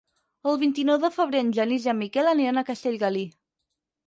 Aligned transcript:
El 0.51 0.55
vint-i-nou 0.61 0.97
de 1.03 1.11
febrer 1.17 1.41
en 1.45 1.51
Genís 1.57 1.85
i 1.89 1.93
en 1.93 2.01
Miquel 2.01 2.31
aniran 2.33 2.63
a 2.63 2.65
Castellgalí. 2.71 3.23